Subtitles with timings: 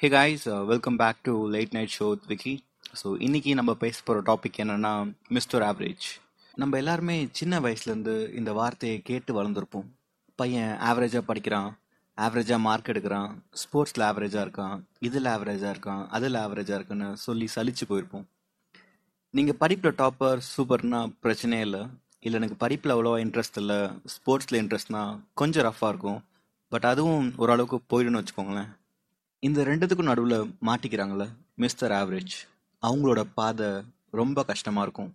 [0.00, 2.52] Hey guys welcome back to late night show Vicky
[3.00, 4.90] so இன்னைக்கு நம்ம பேச போகிற டாபிக் என்னன்னா
[5.28, 6.06] மிஸ்டர் ஆவரேஜ்
[6.54, 9.86] நம்ம எல்லாருமே சின்ன வயசுலேருந்து இந்த வார்த்தையை கேட்டு வளர்ந்துருப்போம்.
[10.38, 11.70] பையன் ஆவரேஜாக படிக்கிறான்
[12.18, 13.30] ஆவரேஜாக மார்க் எடுக்கிறான்
[13.62, 18.26] ஸ்போர்ட்ஸில் ஆவரேஜாக இருக்கான் இதில் ஆவரேஜாக இருக்கான் அதில் ஆவரேஜாக இருக்குன்னு சொல்லி சலிச்சு போயிருப்போம்.
[19.34, 21.84] நீங்கள் படிப்பில் டாப்பர் சூப்பர்னா பிரச்சனையே இல்லை.
[22.20, 23.82] இல்லை எனக்கு படிப்பில் அவ்வளோவா இன்ட்ரெஸ்ட் இல்லை
[24.16, 25.04] ஸ்போர்ட்ஸில் இன்ட்ரெஸ்ட்னா
[25.34, 26.20] கொஞ்சம் ரஃப்பாக இருக்கும்.
[26.72, 28.70] பட் அதுவும் ஓரளவுக்கு போயிடுன்னு வச்சுக்கோங்களேன்.
[29.46, 31.26] இந்த ரெண்டுத்துக்கும் நடுவில் மாட்டிக்கிறாங்களே
[31.62, 32.34] மிஸ்டர் ஆவரேஜ்
[32.82, 33.68] அவங்களோட பாதை
[34.20, 35.10] ரொம்ப கஷ்டமாக இருக்கும்.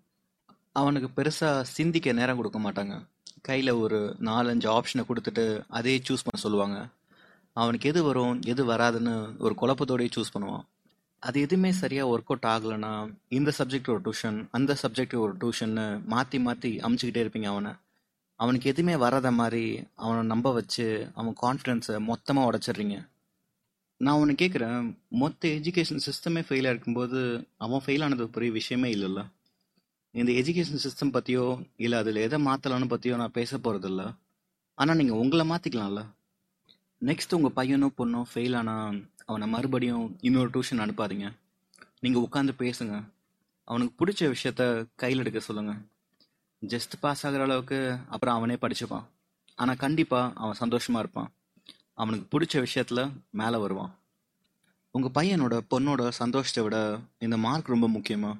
[0.79, 2.95] அவனுக்கு பெருசாக சிந்திக்க நேரம் கொடுக்க மாட்டாங்க.
[3.47, 5.45] கையில் ஒரு நாலஞ்சு ஆப்ஷனை கொடுத்துட்டு
[5.77, 6.77] அதே சூஸ் பண்ண சொல்லுவாங்க.
[7.61, 9.13] அவனுக்கு எது வரும் எது வராதுன்னு
[9.45, 10.65] ஒரு குழப்பத்தோடையே சூஸ் பண்ணுவான்.
[11.23, 12.93] அது எதுவுமே சரியாக ஒர்க் அவுட் ஆகலைன்னா
[13.37, 17.73] இந்த சப்ஜெக்ட் ஒரு டியூஷன் அந்த சப்ஜெக்ட் ஒரு டியூஷன்னு மாற்றி மாற்றி அமைச்சிக்கிட்டே இருப்பீங்க அவனை.
[18.39, 19.65] அவனுக்கு எதுவுமே வராத மாதிரி
[20.03, 20.85] அவனை நம்ப வச்சு
[21.21, 22.97] அவன் கான்ஃபிடென்ஸை மொத்தமாக உடச்சிடுறீங்க.
[24.05, 24.85] நான் ஒன்று கேட்குறேன்
[25.21, 27.19] மொத்த எஜுகேஷன் சிஸ்டமே ஃபெயிலாக இருக்கும்போது
[27.57, 29.21] அவன் ஃபெயில் ஆனது பெரிய விஷயமே இல்லைல்ல?
[30.11, 34.03] இந்த எஜுகேஷன் சிஸ்டம் பற்றியோ இல்லை அதில் எதை மாற்றலான்னு பற்றியோ நான் பேச போகிறதில்ல
[34.77, 36.03] ஆனால் நீங்கள் உங்களை மாற்றிக்கலாம்ல
[37.01, 41.27] நெக்ஸ்ட் உங்கள் பையனோ பொண்ணோ ஃபெயில் ஆனால் அவனை மறுபடியும் இன்னொரு டியூஷன் அனுப்பாதீங்க.
[42.03, 42.95] நீங்கள் உட்காந்து பேசுங்க.
[43.67, 44.63] அவனுக்கு பிடிச்ச விஷயத்த
[44.95, 45.81] கையில் எடுக்க சொல்லுங்கள்
[46.61, 49.05] ஜஸ்ட் பாஸ் ஆகிற அளவுக்கு அப்புறம் அவனே படிச்சுப்பான்.
[49.55, 51.31] ஆனால் கண்டிப்பாக அவன் சந்தோஷமாக இருப்பான்.
[51.93, 53.91] அவனுக்கு பிடிச்ச விஷயத்தில் மேலே வருவான்.
[54.95, 56.77] உங்கள் பையனோட பொண்ணோட சந்தோஷத்தை விட
[57.19, 58.31] இந்த மார்க் ரொம்ப முக்கியமா?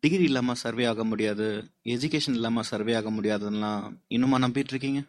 [0.00, 1.46] டிகிரி இல்லாமல் சர்வே ஆக முடியாது
[1.84, 3.72] எஜுகேஷன் இல்லாமல் சர்வே ஆக முடியாதுன்னா
[4.08, 5.00] இன்னுமா நம்பிட்டு இருக்கீங்க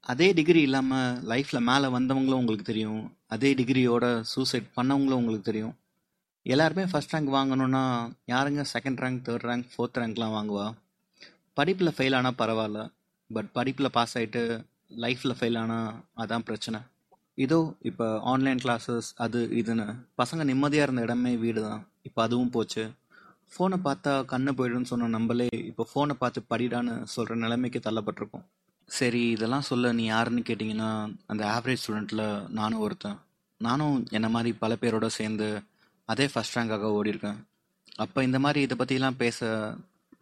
[0.00, 5.74] அதே டிகிரி இல்லாமல் லைஃப்பில் மேலே வந்தவங்களும் உங்களுக்கு தெரியும் அதே டிகிரியோட சூசைட் பண்ணவங்களும் உங்களுக்கு தெரியும்.
[6.42, 7.82] எல்லாருமே ஃபஸ்ட் ரேங்க் வாங்கணும்னா
[8.26, 10.66] யாருங்க second rank third rank fourth ரேங்க்லாம் வாங்குவா?
[11.54, 12.80] படிப்பில் ஃபெயில் ஆனால் பரவாயில்ல
[13.30, 14.42] பட் படிப்பில் பாஸ் ஆகிட்டு
[15.02, 16.78] லைஃப்பில் ஃபெயில் ஆனால் அதான் பிரச்சனை.
[17.44, 19.86] இதோ இப்போ ஆன்லைன் கிளாஸஸ் அது இதுன்னு.
[20.20, 22.84] பசங்க நிம்மதியாக இருந்த இடமே வீடு தான் இப்போ அதுவும் போச்சு.
[23.52, 28.44] ஃபோனை பார்த்தா கண்ணு போயிடுன்னு சொன்ன நம்மளே இப்போ ஃபோனை பார்த்து படிடான்னு சொல்கிற நிலைமைக்கு தள்ளப்பட்டிருக்கோம்.
[28.88, 30.90] சரி இதெல்லாம் சொல்ல நீ யாருன்னு கேட்டிங்கன்னா
[31.32, 32.24] அந்த ஆவரேஜ் ஸ்டூடெண்ட்டில்
[32.58, 33.18] நானும் ஒருத்தன்.
[33.60, 35.48] நானும் என்ன மாதிரி பல பேரோட சேர்ந்து
[36.12, 37.40] அதே ஃபஸ்ட் ரேங்காக ஓடிருக்கேன்
[38.04, 39.38] அப்போ இந்த மாதிரி இதை பற்றிலாம் பேச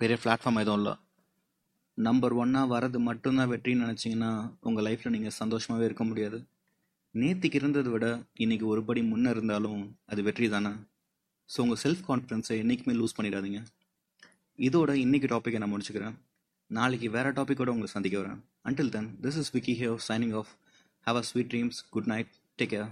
[0.00, 0.94] பெரிய பிளாட்ஃபார்ம் எதுவும் இல்லை.
[1.98, 4.30] நம்பர் ஒன்னாக வரது மட்டும்தான் வெற்றின்னு நினச்சிங்கன்னா
[4.68, 6.38] உங்கள் லைஃப்பில் நீங்கள் சந்தோஷமாகவே இருக்க முடியாது.
[7.20, 8.06] நேற்றுக்கு இருந்ததை விட
[8.44, 9.80] இன்னைக்கு ஒரு படி முன்னே இருந்தாலும்
[10.10, 10.72] அது வெற்றி தானே?
[11.50, 13.60] ஸோ உங்கள் செல்ஃப் கான்ஃபிடன்ஸை என்றைக்குமே லூஸ் பண்ணிடாதீங்க.
[14.58, 16.16] இதோட இன்னைக்கு டாப்பிக்கை நான் முடிச்சுக்கிறேன்.
[16.70, 18.40] நாளைக்கு வேறு டாப்பிக்கோட உங்களை சந்திக்க வரேன்.
[18.68, 20.52] Until then this is Vicky here signing off
[21.06, 22.90] have a sweet dreams good night take care